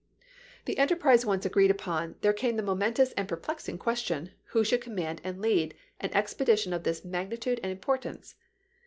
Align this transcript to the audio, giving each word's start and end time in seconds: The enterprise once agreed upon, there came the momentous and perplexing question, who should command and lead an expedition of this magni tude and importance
The 0.65 0.79
enterprise 0.79 1.27
once 1.27 1.45
agreed 1.45 1.69
upon, 1.69 2.15
there 2.21 2.33
came 2.33 2.55
the 2.57 2.63
momentous 2.63 3.11
and 3.11 3.27
perplexing 3.27 3.77
question, 3.77 4.31
who 4.45 4.63
should 4.63 4.81
command 4.81 5.21
and 5.23 5.39
lead 5.39 5.75
an 5.99 6.09
expedition 6.15 6.73
of 6.73 6.81
this 6.81 7.05
magni 7.05 7.37
tude 7.37 7.59
and 7.61 7.71
importance 7.71 8.33